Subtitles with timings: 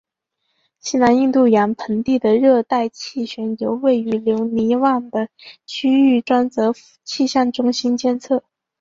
[0.79, 5.29] 西南印度洋盆地的热带气旋由位于留尼汪的
[5.67, 8.43] 区域专责气象中心监测。